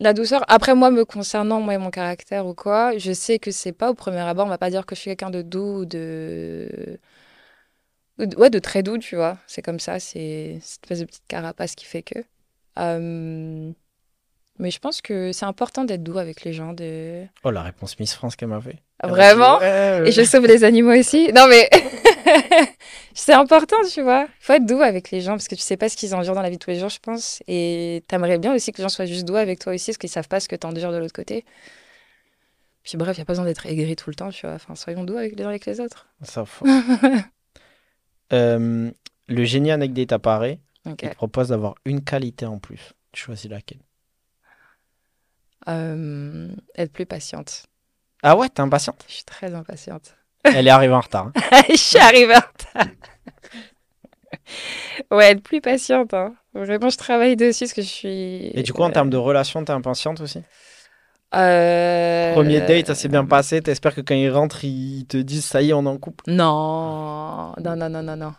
[0.00, 3.50] La douceur, après moi, me concernant, moi et mon caractère ou quoi, je sais que
[3.50, 5.80] c'est pas au premier abord, on va pas dire que je suis quelqu'un de doux
[5.80, 6.98] ou de.
[8.18, 9.38] ou de- Ouais, de très doux, tu vois.
[9.46, 12.18] C'est comme ça, c'est cette espèce de petite carapace qui fait que.
[12.76, 13.74] Hum,
[14.58, 17.26] Mais je pense que c'est important d'être doux avec les gens, de.
[17.44, 18.82] Oh, la réponse Miss France qu'elle m'a fait.
[19.02, 19.58] M'a dit, Vraiment?
[20.06, 21.30] Et je sauve les animaux aussi?
[21.32, 21.68] Non, mais
[23.14, 24.22] c'est important, tu vois.
[24.40, 26.34] Il faut être doux avec les gens parce que tu sais pas ce qu'ils endurent
[26.34, 27.42] dans la vie de tous les jours, je pense.
[27.48, 30.08] Et t'aimerais bien aussi que les gens soient juste doux avec toi aussi parce qu'ils
[30.10, 31.44] savent pas ce que t'endures de l'autre côté.
[32.82, 34.54] Puis bref, il n'y a pas besoin d'être aigri tout le temps, tu vois.
[34.54, 36.06] Enfin, soyons doux avec les uns avec les autres.
[36.22, 36.66] Ça, faut-
[38.32, 38.90] Euh,
[39.28, 40.58] le génie anecdote apparaît.
[40.86, 41.00] Ok.
[41.02, 42.92] Il te propose d'avoir une qualité en plus.
[43.12, 43.80] Tu choisis laquelle?
[45.68, 47.64] Euh, être plus patiente.
[48.26, 49.04] Ah ouais, t'es impatiente?
[49.06, 50.16] Je suis très impatiente.
[50.44, 51.26] Elle est arrivée en retard.
[51.26, 51.62] hein.
[51.68, 52.86] je suis arrivée en retard.
[55.10, 56.14] ouais, être plus patiente.
[56.14, 56.34] Hein.
[56.54, 58.50] Vraiment, je travaille dessus parce que je suis.
[58.54, 60.42] Et du coup, en termes de relation, t'es impatiente aussi?
[61.34, 63.60] Euh, Premier date, ça s'est bien passé.
[63.60, 66.24] T'espères que quand ils rentrent, ils te disent ça y est, on est en couple?
[66.28, 68.32] Non, non, non, non, non, non.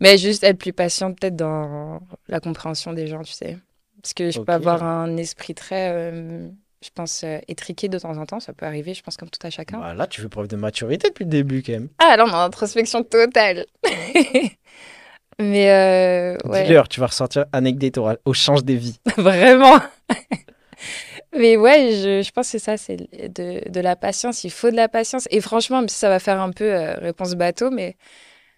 [0.00, 3.56] Mais juste être plus patiente peut-être dans la compréhension des gens, tu sais.
[4.02, 6.48] Parce que je peux avoir un esprit très, euh,
[6.82, 8.40] je pense, euh, étriqué de temps en temps.
[8.40, 9.78] Ça peut arriver, je pense, comme tout à chacun.
[9.78, 11.88] Bah, là, tu fais preuve de maturité depuis le début quand même.
[11.98, 13.66] Ah, là, on est en introspection totale.
[15.38, 16.64] Mais euh, ouais.
[16.64, 18.98] Dis-leur, tu vas ressortir anecdote au, au change des vies.
[19.16, 19.78] Vraiment.
[21.36, 24.44] Mais ouais, je, je pense que c'est ça, c'est de, de la patience.
[24.44, 25.26] Il faut de la patience.
[25.30, 27.96] Et franchement, même si ça va faire un peu euh, réponse bateau, mais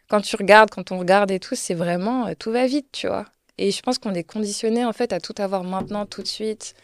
[0.08, 3.06] quand tu regardes, quand on regarde et tout, c'est vraiment, euh, tout va vite, tu
[3.06, 3.26] vois.
[3.58, 6.74] Et je pense qu'on est conditionné, en fait, à tout avoir maintenant, tout de suite.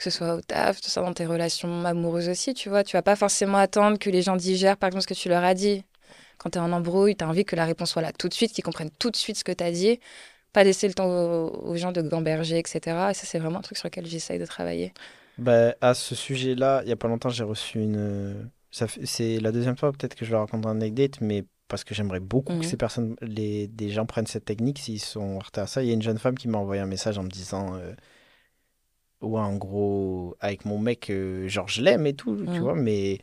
[0.00, 2.84] Que ce soit au taf, que ce soit dans tes relations amoureuses aussi, tu vois.
[2.84, 5.44] Tu vas pas forcément attendre que les gens digèrent, par exemple, ce que tu leur
[5.44, 5.84] as dit.
[6.38, 8.32] Quand tu es en embrouille, tu as envie que la réponse soit là tout de
[8.32, 10.00] suite, qu'ils comprennent tout de suite ce que tu as dit.
[10.54, 12.80] Pas laisser le temps aux, gens de gamberger, etc.
[13.10, 14.94] Et ça, c'est vraiment un truc sur lequel j'essaye de travailler.
[15.36, 18.50] Bah, à ce sujet-là, il y a pas longtemps, j'ai reçu une.
[18.70, 21.94] Ça c'est la deuxième fois peut-être que je vais raconter un anecdote, mais parce que
[21.94, 22.60] j'aimerais beaucoup Mhm.
[22.60, 25.82] que ces personnes, les, des gens prennent cette technique s'ils sont heurtés à ça.
[25.82, 27.92] Il y a une jeune femme qui m'a envoyé un message en me disant, euh,
[29.20, 32.58] ouais, en gros, avec mon mec, euh, genre je l'aime et tout, tu Mhm.
[32.60, 33.18] vois, mais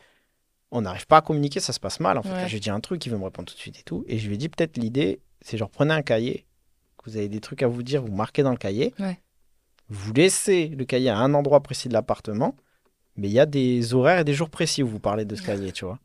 [0.71, 2.17] on n'arrive pas à communiquer, ça se passe mal.
[2.17, 2.49] En fait, Ouais.
[2.49, 4.27] Lui dis un truc, il veut me répondre tout de suite et tout, et je
[4.27, 6.45] lui ai dit peut-être l'idée, c'est genre prenez un cahier,
[6.97, 8.93] que vous avez des trucs à vous dire, vous marquez dans le cahier.
[8.99, 9.19] Ouais.
[9.89, 12.55] Vous laissez le cahier à un endroit précis de l'appartement,
[13.15, 15.41] mais il y a des horaires et des jours précis où vous parlez de ce
[15.43, 15.99] cahier, tu vois.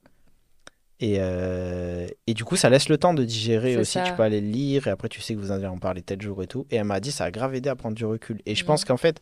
[1.00, 3.98] Et, euh, et du coup, ça laisse le temps de digérer aussi.
[3.98, 4.02] ça.
[4.02, 6.22] Tu peux aller le lire et après, tu sais que vous allez en parler tel
[6.22, 6.64] jour et tout.
[6.70, 8.40] Et elle m'a dit, ça a grave aidé à prendre du recul.
[8.46, 8.66] Et je Mhm.
[8.68, 9.20] pense qu'en fait,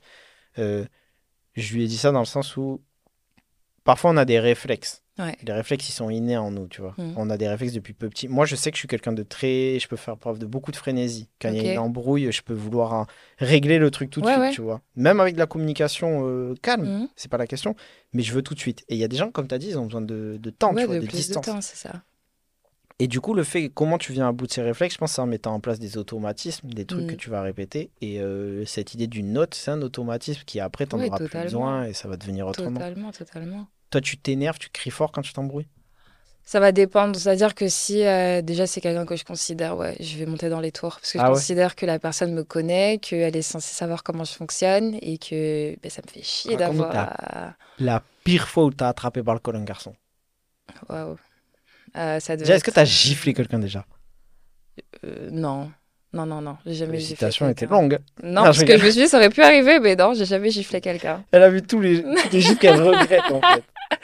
[0.58, 0.84] euh,
[1.54, 2.80] je lui ai dit ça dans le sens où
[3.84, 5.02] parfois on a des réflexes.
[5.18, 5.36] Ouais.
[5.42, 6.94] Les réflexes, ils sont innés en nous, tu vois.
[6.96, 7.12] Mhm.
[7.16, 8.26] On a des réflexes depuis peu petit.
[8.26, 9.78] Moi, je sais que je suis quelqu'un de très.
[9.78, 11.28] Je peux faire preuve de beaucoup de frénésie.
[11.42, 13.06] Quand il y a une embrouille, je peux vouloir hein,
[13.38, 14.50] régler le truc tout de Ouais, suite, ouais.
[14.52, 14.80] tu vois.
[14.96, 17.08] Même avec de la communication euh, calme, Mhm.
[17.16, 17.76] c'est pas la question.
[18.14, 18.82] Mais je veux tout de suite.
[18.88, 20.50] Et il y a des gens, comme tu as dit, ils ont besoin de, de
[20.50, 21.44] temps, tu vois, de de, plus distance.
[21.46, 22.02] de temps, c'est ça.
[23.00, 25.12] Et du coup, le fait, comment tu viens à bout de ces réflexes, je pense
[25.12, 27.10] c'est en mettant en place des automatismes, des trucs Mm.
[27.12, 27.90] que tu vas répéter.
[28.00, 31.38] Et euh, cette idée d'une note, c'est un automatisme qui après, tu Ouais, auras plus
[31.42, 32.78] besoin et ça va devenir autrement.
[32.78, 33.66] Totalement, totalement.
[33.90, 35.66] Toi, tu t'énerves, tu cries fort quand tu t'embrouilles?
[36.44, 37.16] Ça va dépendre.
[37.16, 40.60] C'est-à-dire que si euh, déjà c'est quelqu'un que je considère, ouais, je vais monter dans
[40.60, 40.96] les tours.
[41.00, 41.36] Parce que je Ah ouais?
[41.36, 45.76] considère que la personne me connaît, qu'elle est censée savoir comment je fonctionne et que
[45.80, 47.14] ben, ça me fait chier d'avoir.
[47.78, 49.94] La pire fois où t'as attrapé par le col un garçon.
[50.88, 51.18] Waouh.
[51.96, 53.85] Euh, ça devait Déjà, est-ce que être, t'as euh, giflé quelqu'un déjà?
[55.05, 55.70] Euh, Non.
[56.12, 56.57] Non, non, non.
[56.66, 57.29] J'ai jamais giflé.
[57.40, 57.98] Elle était longue.
[58.22, 60.24] Non, Non, parce que je me suis dit, ça aurait pu arriver, mais non, j'ai
[60.24, 61.22] jamais giflé quelqu'un.
[61.31, 63.62] Elle a vu tous les, les gifs qu'elle regrette, en fait.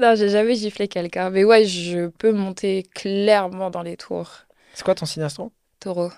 [0.00, 1.30] Non, j'ai jamais giflé quelqu'un.
[1.30, 4.30] Mais ouais, je peux monter clairement dans les tours.
[4.72, 5.50] C'est quoi ton signe astro?
[5.80, 6.12] Taureau.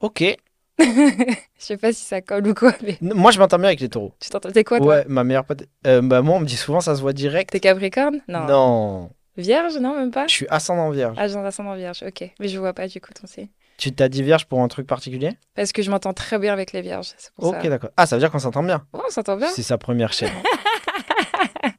[0.00, 0.22] Ok.
[0.78, 3.88] Je sais pas si ça colle ou quoi, mais Moi, je m'entends bien avec les
[3.88, 4.14] taureaux.
[4.20, 4.50] tu t'entends.
[4.52, 4.86] T'es quoi, toi?
[4.86, 5.64] Ouais, ma meilleure pote.
[5.86, 7.50] euh, bah, moi, on me dit souvent, ça se voit direct.
[7.50, 8.20] T'es Capricorne?
[8.28, 8.44] Non.
[8.46, 9.10] Non.
[9.36, 11.16] Vierge Non, même pas Je suis ascendant vierge.
[11.18, 12.30] Ah, ascendant vierge, ok.
[12.38, 13.48] Mais je vois pas du coup ton signe.
[13.78, 15.30] Tu t'as dit vierge pour un truc particulier?
[15.54, 17.68] Parce que je m'entends très bien avec les vierges, c'est pour Ok, ça.
[17.68, 17.90] d'accord.
[17.96, 18.86] Ah, ça veut dire qu'on s'entend bien.
[18.92, 19.48] Ouais, on s'entend bien.
[19.48, 20.30] C'est sa première chaîne.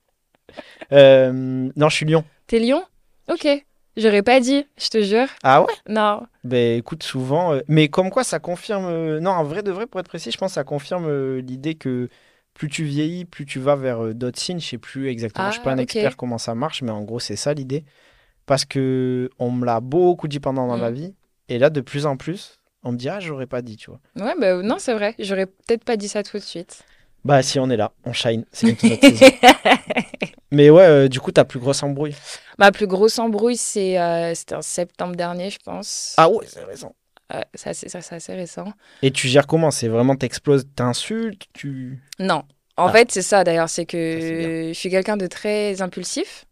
[0.91, 1.31] Euh,
[1.75, 2.23] non, je suis lion.
[2.47, 2.83] T'es lion?
[3.31, 3.47] Ok.
[3.97, 5.27] J'aurais pas dit, je te jure.
[5.43, 5.73] Ah ouais?
[5.87, 6.23] Non.
[6.43, 7.53] Ben écoute, souvent.
[7.53, 8.85] euh, Mais comme quoi, ça confirme.
[8.85, 11.75] euh, Non, en vrai, de vrai, pour être précis, je pense que ça confirme l'idée
[11.75, 12.09] que
[12.53, 14.59] plus tu vieillis, plus tu vas vers euh, d'autres signes.
[14.59, 15.47] Je sais plus exactement.
[15.49, 17.83] je suis pas un Ah, expert comment ça marche, mais en gros, c'est ça l'idée.
[18.45, 20.81] Parce que on me l'a beaucoup dit pendant dans Mm.
[20.81, 21.15] ma vie.
[21.49, 23.99] Et là, de plus en plus, on me dit Ah, j'aurais pas dit, tu vois.
[24.17, 25.15] Ouais, bah non, c'est vrai.
[25.19, 26.83] J'aurais peut-être pas dit ça tout de suite.
[27.25, 28.43] Bah, si on est là, on shine.
[28.51, 29.25] C'est bientôt notre saison.
[30.51, 32.15] Mais ouais, euh, du coup, ta plus grosse embrouille.
[32.59, 36.13] Ma plus grosse embrouille, c'est, euh, c'était en septembre dernier, je pense.
[36.17, 36.93] Ah ouais, c'est raison.
[37.33, 38.73] Ouais, c'est assez, récent.
[39.01, 39.71] Et tu gères comment?
[39.71, 42.01] C'est vraiment t'exploses, t'insultes, tu.
[42.19, 42.43] Non.
[42.77, 42.91] En Ah.
[42.91, 46.45] fait, c'est ça d'ailleurs, c'est Ça, que je suis quelqu'un de très impulsif.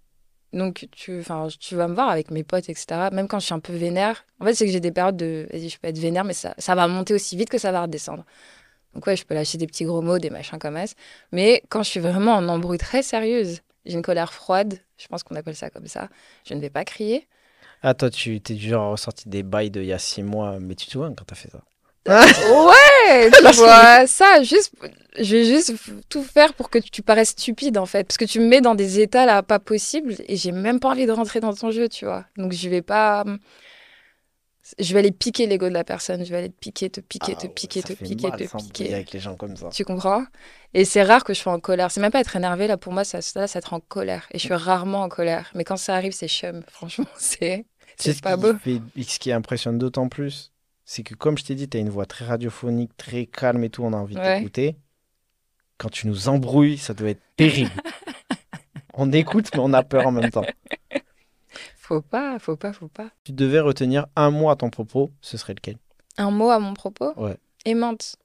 [0.53, 1.23] Donc, tu,
[1.60, 3.10] tu vas me voir avec mes potes, etc.
[3.12, 4.25] Même quand je suis un peu vénère.
[4.39, 5.47] En fait, c'est que j'ai des périodes de.
[5.51, 7.84] Vas-y, je peux être vénère, mais ça, ça va monter aussi vite que ça va
[7.84, 8.25] redescendre.
[8.93, 10.93] Donc, ouais, je peux lâcher des petits gros mots, des machins comme ça.
[11.31, 15.23] Mais quand je suis vraiment en embrouille très sérieuse, j'ai une colère froide, je pense
[15.23, 16.10] qu'on appelle ça comme ça,
[16.45, 17.27] je ne vais pas crier.
[17.83, 20.59] Ah, toi, tu t'es du genre à ressortir des bails d'il y a six mois,
[20.59, 21.61] mais tu te souviens quand t'as fait ça
[22.07, 24.73] Ouais, tu vois, ça, juste,
[25.19, 25.73] je vais juste
[26.09, 28.05] tout faire pour que tu paraisses stupide, en fait.
[28.05, 30.89] Parce que tu me mets dans des états là pas possibles et j'ai même pas
[30.89, 32.25] envie de rentrer dans ton jeu, tu vois.
[32.37, 33.23] Donc je vais pas.
[34.79, 37.33] Je vais aller piquer l'ego de la personne, je vais aller te piquer, te piquer,
[37.35, 38.93] Ah te ouais, piquer, te piquer, mal, te piquer.
[38.93, 39.69] avec les gens comme ça.
[39.69, 40.23] Tu comprends?
[40.73, 41.91] Et c'est rare que je sois en colère.
[41.91, 44.27] C'est même pas être énervé, là, pour moi, ça, ça, ça te rend en colère.
[44.31, 45.51] Et je suis rarement en colère.
[45.55, 46.61] Mais quand ça arrive, c'est chum.
[46.69, 47.65] Franchement, c'est
[48.03, 48.53] c'est ce pas qui beau.
[48.55, 50.51] fait- ce qui impressionne d'autant plus,
[50.85, 53.69] c'est que comme je t'ai dit, tu as une voix très radiophonique, très calme et
[53.69, 54.37] tout, on a envie Ouais.
[54.37, 54.75] t'écouter.
[55.77, 57.71] Quand tu nous embrouilles, ça doit être terrible.
[58.93, 60.45] on écoute, mais on a peur en même temps.
[61.77, 63.09] Faut pas, faut pas, faut pas.
[63.23, 65.77] Tu devais retenir un mot à ton propos, ce serait lequel?
[66.17, 67.13] Un mot à mon propos?
[67.17, 67.37] Ouais.
[67.65, 68.15] Aimante.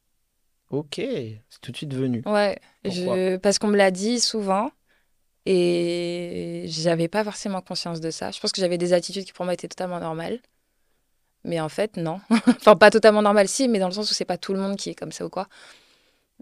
[0.71, 2.23] Ok, c'est tout de suite venu.
[2.27, 3.37] Ouais, je...
[3.37, 4.71] parce qu'on me l'a dit souvent
[5.47, 8.31] et j'avais pas forcément conscience de ça.
[8.33, 10.41] Je pense que j'avais des attitudes qui pour moi étaient totalement normales.
[11.45, 12.21] Mais en fait, non.
[12.49, 14.77] enfin, pas totalement normales, si, mais dans le sens où c'est pas tout le monde
[14.77, 15.47] qui est comme ça ou quoi.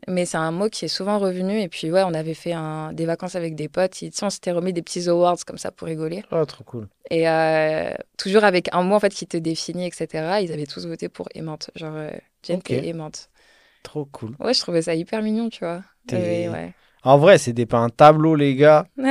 [0.08, 1.60] Mais c'est un mot qui est souvent revenu.
[1.60, 2.92] Et puis, ouais, on avait fait un...
[2.92, 4.02] des vacances avec des potes.
[4.02, 6.24] Et, tu sais, on s'était remis des petits awards comme ça pour rigoler.
[6.32, 6.88] Oh, trop cool.
[7.10, 10.40] Et euh, toujours avec un mot en fait qui te définit, etc.
[10.40, 11.70] Ils avaient tous voté pour aimante.
[11.76, 12.10] Genre, euh,
[12.42, 12.64] Jen, Ok.
[12.64, 13.28] t'es aimante.
[13.82, 14.34] Trop cool.
[14.40, 15.82] Ouais, je trouvais ça hyper mignon, tu vois.
[16.10, 16.74] Ouais, ouais.
[17.04, 18.86] En vrai, c'était pas un tableau, les gars.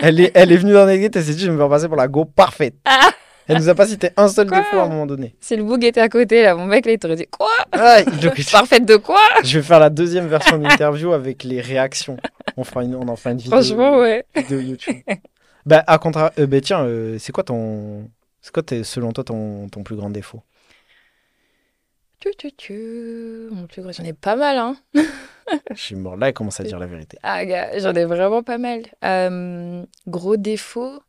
[0.00, 1.68] Elle est, elle est venue dans les guettes, elle s'est dit, je vais me faire
[1.68, 2.74] passer pour la go parfaite.
[3.46, 5.36] Elle nous a pas cité un seul Quoi défaut à un moment donné.
[5.40, 7.48] Si le boug était à côté, là, mon mec, là, il t'aurait dit Quoi?
[7.72, 9.20] Ah, donc, Parfaite de quoi?
[9.44, 12.16] Je vais faire la deuxième version d'interview avec les réactions.
[12.56, 14.24] On, fera une, on en fera une vidéo, Franchement, ouais.
[14.34, 14.96] vidéo YouTube.
[15.64, 16.32] bah, à contra...
[16.38, 18.10] euh, bah, tiens, euh, c'est quoi ton.
[18.42, 20.42] C'est quoi, selon toi, ton, ton plus grand défaut?
[22.20, 23.48] Tu, tu, tu.
[23.50, 24.76] Mon plus gros, j'en ai pas mal, hein.
[25.74, 27.18] Je suis mort là, il commence à dire la vérité?
[27.22, 28.82] Ah, gars, j'en ai vraiment pas mal.
[29.04, 31.02] Euh, gros défaut,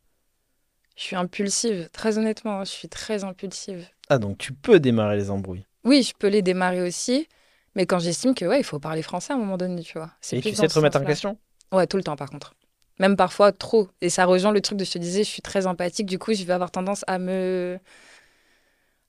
[0.97, 1.89] je suis impulsive.
[1.93, 3.87] Très honnêtement, je suis très impulsive.
[4.09, 5.65] Ah, donc tu peux démarrer les embrouilles.
[5.85, 7.29] Oui, je peux les démarrer aussi,
[7.75, 10.11] mais quand j'estime que ouais, il faut parler français à un moment donné, tu vois.
[10.31, 11.37] Et tu sais te remettre en question?
[11.71, 12.55] Ouais, tout le temps par contre.
[12.99, 13.89] Même parfois trop.
[14.01, 16.33] Et ça rejoint le truc de je te disais, je suis très empathique, du coup,
[16.33, 17.79] je vais avoir tendance à me.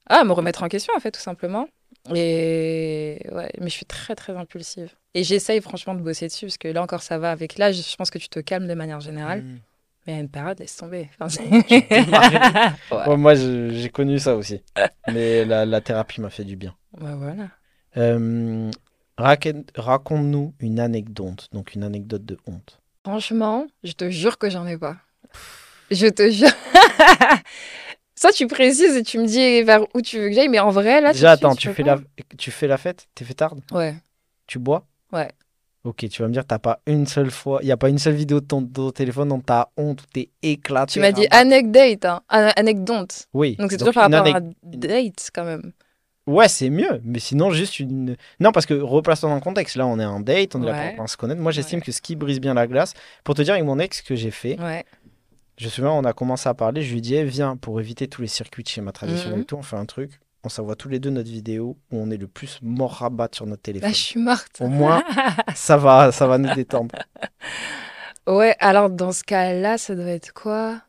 [0.09, 1.67] Ah, à me remettre en question, en fait, tout simplement.
[2.15, 4.89] Et ouais, mais je suis très, très impulsive.
[5.13, 7.75] Et j'essaye franchement de bosser dessus, parce que là encore, ça va avec l'âge.
[7.75, 9.41] Je pense que tu te calmes de manière générale.
[9.43, 9.59] Mm.
[10.05, 11.09] Mais à une période, laisse tomber.
[11.19, 11.43] Enfin, c'est-
[12.91, 13.07] Ouais.
[13.07, 14.61] Ouais, moi, j'ai connu ça aussi.
[15.11, 16.75] Mais la, la thérapie m'a fait du bien.
[16.93, 17.49] Voilà.
[17.97, 18.71] Euh,
[19.17, 22.79] Raconte-nous une anecdote, donc une anecdote de honte.
[23.03, 24.97] Franchement, je te jure que j'en ai pas.
[25.91, 26.49] Je te jure.
[28.19, 30.71] Ça, tu précises et tu me dis vers où tu veux que j'aille, mais en
[30.71, 31.13] vrai, là.
[31.13, 31.97] Déjà, attends, tu je fais, la,
[32.37, 33.61] tu fais la fête T'es fêtarde?
[33.71, 33.93] Ouais.
[34.47, 34.87] Tu bois?
[35.13, 35.29] Ouais.
[35.83, 37.99] Ok, tu vas me dire, t'as pas une seule fois, il n'y a pas une
[37.99, 40.93] seule vidéo de ton, de ton téléphone dont t'as honte ou t'es éclaté.
[40.93, 42.21] Tu m'as dit anecdote, hein.
[42.29, 43.27] An- anecdote.
[43.33, 43.55] Oui.
[43.57, 45.71] Donc c'est toujours par rapport à date, quand même.
[46.25, 48.17] Ouais, c'est mieux, mais sinon, juste une.
[48.39, 49.77] Non, parce que replaçons dans le contexte.
[49.77, 50.77] Là, on est en date, on est là Ouais.
[50.79, 51.39] pour apprendre à se connaître.
[51.39, 51.85] Moi, j'estime Ouais.
[51.85, 54.15] que ce qui brise bien la glace, pour te dire, avec mon ex, ce que
[54.15, 54.83] j'ai fait, Ouais.
[55.57, 58.07] Je me souviens, on a commencé à parler, je lui dis, eh, viens, pour éviter
[58.07, 59.41] tous les circuits de schéma traditionnel Mhm.
[59.41, 60.19] et tout, on fait un truc.
[60.43, 63.45] On s'envoie tous les deux notre vidéo où on est le plus mort rabat sur
[63.45, 63.89] notre Là, téléphone.
[63.89, 64.57] je suis morte.
[64.61, 65.03] Au moins,
[65.55, 66.95] ça va, ça va nous détendre.
[68.27, 70.81] Ouais, alors dans ce cas-là, ça doit être quoi?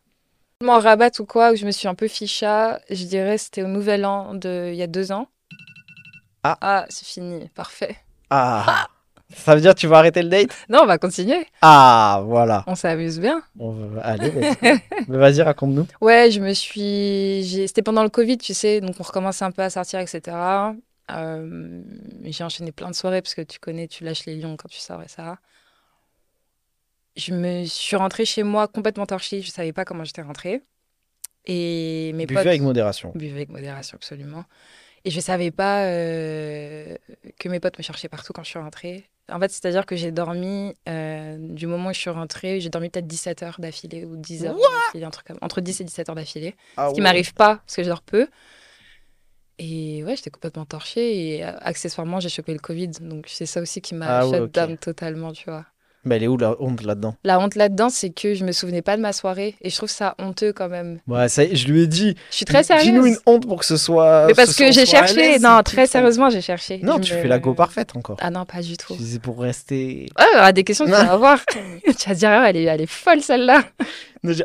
[0.62, 3.68] Mon rabat ou quoi, où je me suis un peu ficha, je dirais c'était au
[3.68, 5.28] Nouvel An de il y a deux ans.
[6.42, 6.58] Ah.
[6.60, 7.96] Ah, c'est fini, parfait.
[8.30, 8.86] Ah
[9.34, 10.50] Ça veut dire que tu vas arrêter le date?
[10.70, 12.64] Non, on va continuer, Ah, voilà.
[12.66, 13.42] on s'amuse bien.
[13.58, 14.00] On va...
[14.02, 14.30] Allez,
[15.08, 15.42] vas-y.
[15.42, 15.86] Raconte-nous.
[16.00, 17.66] Ouais, je me suis.
[17.68, 20.34] C'était pendant le Covid, tu sais, donc on recommençait un peu à sortir, etc.
[21.10, 21.82] Euh,
[22.24, 24.78] J'ai enchaîné plein de soirées parce que tu connais, tu lâches les lions quand tu
[24.78, 25.38] sors et ça.
[27.16, 30.62] Je me suis rentrée chez moi complètement torchée, je savais pas comment j'étais rentrée.
[31.46, 32.46] Et mes Buvez potes.
[32.46, 33.12] avec modération.
[33.14, 34.44] Buvez avec modération, absolument.
[35.04, 36.96] Et je savais pas euh,
[37.38, 39.04] que mes potes me cherchaient partout quand je suis rentrée.
[39.30, 42.88] En fait, c'est-à-dire que j'ai dormi, euh, du moment où je suis rentrée, j'ai dormi
[42.88, 46.08] peut-être 17 heures d'affilée ou 10 heures d'affilée, un truc comme- entre 10 et 17
[46.08, 46.56] heures d'affilée.
[46.76, 48.26] Ah Ce qui m'arrive pas, parce que je dors peu.
[49.58, 51.36] Et ouais, j'étais complètement torchée.
[51.36, 52.88] Et euh, accessoirement, j'ai chopé le Covid.
[53.00, 55.66] Donc c'est ça aussi qui m'a Ah ouais, shut down totalement, tu vois.
[56.08, 57.14] Mais elle est où la honte là-dedans?
[57.22, 59.54] La honte là-dedans, c'est que je me souvenais pas de ma soirée.
[59.60, 61.00] Et je trouve ça honteux quand même.
[61.06, 62.16] Ouais, ça je lui ai dit.
[62.30, 62.86] Je suis très sérieuse.
[62.86, 64.26] Dis-nous une honte pour que ce soit.
[64.26, 65.38] Mais parce ce que j'ai cherché.
[65.38, 66.78] Non, très sérieusement, j'ai cherché.
[66.82, 68.16] Non, Je tu me- fais la go parfaite encore.
[68.20, 68.96] Ah non, pas du tout.
[68.98, 70.08] C'est pour rester.
[70.18, 71.44] Ouais, il y aura des questions que tu vas voir.
[71.98, 73.64] tu vas dire, ah, elle est, elle est folle celle-là.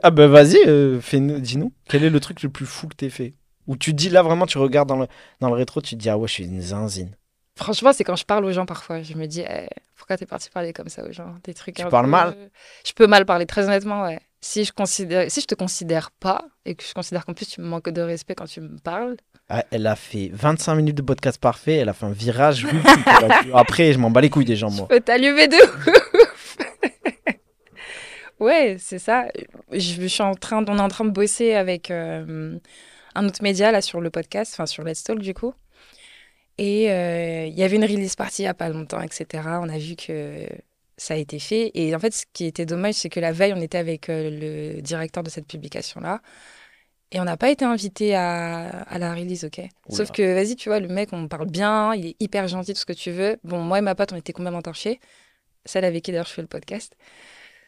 [0.04, 0.99] Ah bah vas-y, euh,
[1.39, 1.71] dis-nous.
[1.89, 3.34] Quel est le truc le plus fou que t'aies fait?
[3.67, 5.08] Ou tu dis là vraiment, tu regardes dans le,
[5.39, 7.15] dans le rétro, tu te dis ah ouais, je suis une zinzine.
[7.56, 9.02] Franchement, c'est quand je parle aux gens parfois.
[9.04, 11.36] Je me dis, eh, pourquoi t'es parti parler comme ça aux gens?
[11.44, 11.76] Des trucs.
[11.76, 12.50] Tu un parles peu- mal?
[12.86, 14.20] Je peux mal parler, très honnêtement, ouais.
[14.42, 15.32] Si je, considère...
[15.32, 18.02] si je te considère pas et que je considère qu'en plus tu me manques de
[18.02, 19.16] respect quand tu me parles,
[19.48, 22.68] Ah, elle a fait 25 minutes de podcast parfait, elle a fait un virage.
[23.54, 24.88] Après, je m'en bats les couilles des gens, je moi.
[24.89, 26.58] peux t'allumer de ouf.
[28.39, 29.28] ouais, c'est ça.
[29.72, 32.58] Je, je suis en train, on est en train de bosser avec euh,
[33.16, 35.54] un autre média là sur le podcast, enfin sur Let's Talk du coup.
[36.58, 39.44] Et euh, il y avait une release party il y a pas longtemps, etc.
[39.62, 40.48] On a vu que
[40.98, 41.72] ça a été fait.
[41.74, 44.76] Et en fait, ce qui était dommage, c'est que la veille, on était avec euh,
[44.76, 46.22] le directeur de cette publication-là.
[47.12, 49.60] Et on n'a pas été invité à, à la release, ok?
[49.60, 49.98] Oula.
[49.98, 52.80] Sauf que, vas-y, tu vois, le mec, on parle bien, il est hyper gentil, tout
[52.80, 53.38] ce que tu veux.
[53.44, 55.00] Bon, moi et ma pote, on était complètement torchés.
[55.66, 56.96] Celle avec qui, d'ailleurs, je fais le podcast.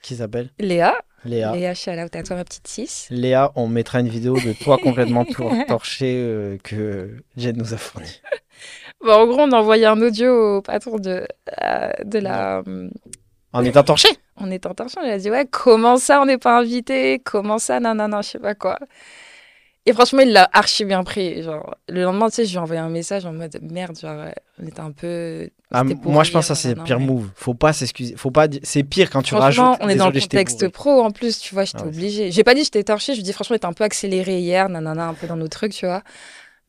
[0.02, 0.50] Qui s'appelle?
[0.60, 0.96] Léa.
[1.26, 1.56] Léa.
[1.56, 3.08] Léa, shout out à toi, ma petite 6.
[3.12, 7.78] Léa, on mettra une vidéo de toi complètement tor- torché euh, que Jen nous a
[7.78, 8.22] fourni.
[9.04, 11.28] Bon, en gros, on a envoyé un audio au patron de,
[11.64, 12.60] euh, de la...
[12.68, 12.90] euh,
[13.54, 15.02] En étant torché on est en tension.
[15.02, 17.20] Elle a dit Ouais, comment ça, on n'est pas invité?
[17.24, 17.80] Comment ça?
[17.80, 18.78] Non, non, non, je sais pas quoi.
[19.86, 21.42] Et franchement, il l'a archi bien pris.
[21.42, 24.26] Genre, le lendemain, tu sais, je lui ai envoyé un message en mode merde, genre,
[24.62, 25.48] on était un peu.
[25.72, 27.30] Ah, moi, je pense que ça, c'est le pire mais- move.
[27.36, 28.16] Faut pas s'excuser.
[28.18, 28.48] Faut pas.
[28.64, 29.78] C'est pire quand tu rajoutes.
[29.80, 31.90] on est dans le contexte pro en plus, tu vois, j'étais Ah ouais.
[31.96, 32.32] obligée.
[32.32, 34.68] J'ai pas dit j'étais torchée, je lui ai dit franchement, t'es un peu accéléré hier,
[34.68, 36.02] nanana, un peu dans nos trucs, tu vois.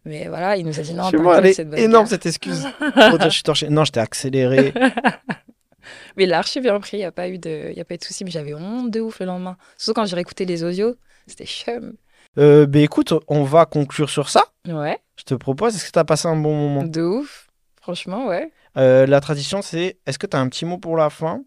[0.06, 2.62] Mais voilà, il nous a dit non, moi, elle est bonne énorme cette excuse.
[2.96, 3.68] Dire, je suis torché.
[3.68, 4.72] Non, j'étais accéléré.
[6.16, 7.94] Mais il l'a archi bien pris, il n'y a pas eu de, y a pas
[7.94, 9.56] eu de souci, mais j'avais honte de ouf le lendemain.
[9.76, 11.92] Surtout quand j'ai réécouté les audios, c'était chum.
[12.38, 14.44] Euh, ben écoute, on va conclure sur ça.
[14.66, 16.82] Ouais, Je te propose, est-ce que tu as passé un bon moment?
[16.82, 17.46] De ouf.
[17.80, 18.50] Franchement, ouais.
[18.76, 21.42] Euh, La tradition, c'est est-ce que tu as un petit mot pour la fin?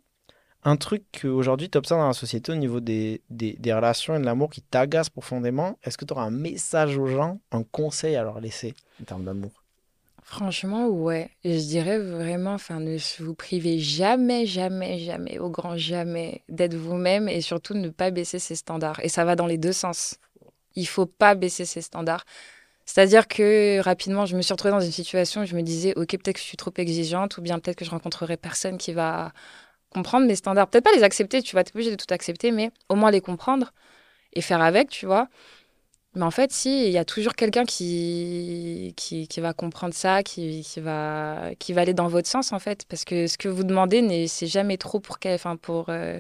[0.63, 4.26] Un truc qu'aujourd'hui tu observes dans la société au niveau des, des, relations et de
[4.26, 5.78] l'amour qui t'agace profondément.
[5.84, 9.24] Est-ce que tu auras un message aux gens, un conseil à leur laisser en termes
[9.24, 9.52] d'amour?
[10.22, 11.32] Franchement, ouais.
[11.43, 17.28] Je dirais vraiment, enfin, ne vous privez jamais, jamais, jamais, au grand jamais, d'être vous-même
[17.28, 19.00] et surtout ne pas baisser ses standards.
[19.04, 20.17] Et ça va dans les deux sens.
[20.76, 22.26] Il faut pas baisser ses standards.
[22.86, 26.10] C'est-à-dire que rapidement, je me suis retrouvée dans une situation où je me disais, ok,
[26.10, 29.32] peut-être que je suis trop exigeante ou bien peut-être que je rencontrerai personne qui va
[29.89, 30.67] comprendre mes standards.
[30.67, 33.21] Peut-être pas les accepter, tu vas être obligé de tout accepter, mais au moins les
[33.21, 33.73] comprendre
[34.34, 35.28] et faire avec, tu vois.
[36.15, 40.23] Mais en fait, si, il y a toujours quelqu'un qui, qui, qui va comprendre ça,
[40.23, 42.86] qui, qui, va, qui va aller dans votre sens, en fait.
[42.89, 45.17] Parce que ce que vous demandez, c'est jamais trop pour...
[45.25, 46.19] Enfin, pour euh,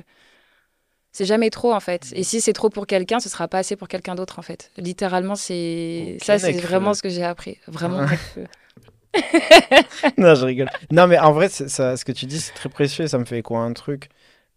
[1.11, 2.13] c'est jamais trop, en fait.
[2.13, 4.71] Et si c'est trop pour quelqu'un, ce sera pas assez pour quelqu'un d'autre, en fait.
[4.77, 6.17] Littéralement, c'est...
[6.21, 7.57] Ça, c'est vraiment ce que j'ai appris.
[7.67, 8.05] Vraiment.
[10.17, 10.69] Non, je rigole.
[10.91, 13.07] Non, mais en vrai, ça, ce que tu dis, c'est très précieux.
[13.07, 14.09] Ça me fait quoi un truc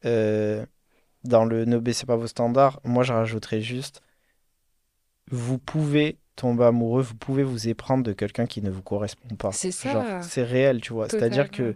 [0.04, 0.64] Euh,
[1.24, 4.02] Dans le ne baissez pas vos standards, moi, je rajouterais juste
[5.30, 9.52] vous pouvez tomber amoureux, vous pouvez vous éprendre de quelqu'un qui ne vous correspond pas.
[9.52, 10.20] C'est ça.
[10.22, 11.08] C'est réel, tu vois.
[11.08, 11.74] C'est-à-dire que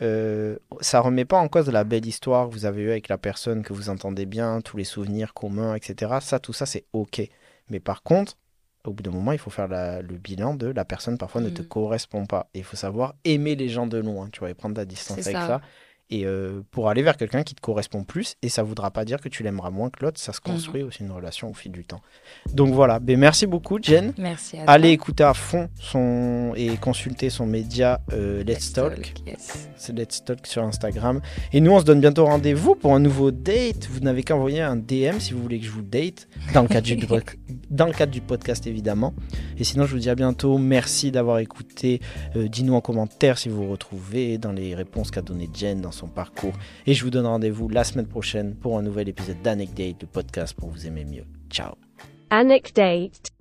[0.00, 3.18] euh, ça remet pas en cause la belle histoire que vous avez eue avec la
[3.18, 6.18] personne que vous entendez bien, tous les souvenirs communs, etc.
[6.20, 7.20] Ça, tout ça, c'est OK.
[7.70, 8.36] Mais par contre,
[8.84, 11.50] au bout d'un moment, il faut faire la- le bilan de la personne parfois ne
[11.50, 11.68] te Mhm.
[11.68, 12.48] correspond pas.
[12.54, 15.18] Et il faut savoir aimer les gens de loin, tu vois, et prendre ta distance
[15.26, 15.46] avec ça.
[15.46, 15.60] ça.
[16.10, 19.20] Et euh, pour aller vers quelqu'un qui te correspond plus, et ça voudra pas dire
[19.20, 21.84] que tu l'aimeras moins que l'autre, ça se construit aussi une relation au fil du
[21.84, 22.00] temps.
[22.52, 24.14] Donc voilà, ben, merci beaucoup Jen.
[24.16, 24.72] Merci à toi.
[24.72, 29.14] Allez écouter à fond son et consulter son média euh, Let's Talk.
[29.26, 29.68] Yes.
[29.76, 31.20] C'est Let's Talk sur Instagram.
[31.52, 33.86] Et nous, on se donne bientôt rendez-vous pour un nouveau date.
[33.90, 36.68] Vous n'avez qu'à envoyer un DM si vous voulez que je vous date, dans le
[36.68, 36.96] cadre, du,
[37.70, 39.14] dans le cadre du podcast évidemment.
[39.58, 40.58] Et sinon, je vous dis à bientôt.
[40.58, 42.00] Merci d'avoir écouté.
[42.36, 45.92] Euh, Dis-nous en commentaire si vous vous retrouvez dans les réponses qu'a donné Jen dans
[45.98, 46.54] son parcours.
[46.86, 50.54] Et je vous donne rendez-vous la semaine prochaine pour un nouvel épisode d'Anecdate, le podcast
[50.54, 51.24] pour vous aimer mieux.
[51.50, 51.74] Ciao
[52.30, 53.37] Anecdate